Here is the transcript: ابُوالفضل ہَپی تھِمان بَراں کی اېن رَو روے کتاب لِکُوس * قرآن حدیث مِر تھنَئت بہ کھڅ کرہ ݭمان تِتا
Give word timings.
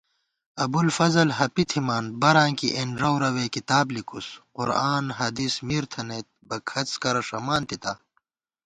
ابُوالفضل 0.63 1.29
ہَپی 1.39 1.63
تھِمان 1.69 2.05
بَراں 2.21 2.51
کی 2.59 2.67
اېن 2.75 2.89
رَو 3.01 3.13
روے 3.23 3.45
کتاب 3.55 3.85
لِکُوس 3.95 4.27
* 4.43 4.55
قرآن 4.55 5.05
حدیث 5.19 5.53
مِر 5.67 5.83
تھنَئت 5.93 6.27
بہ 6.47 6.57
کھڅ 6.69 6.89
کرہ 7.01 7.21
ݭمان 7.27 7.61
تِتا 7.69 7.93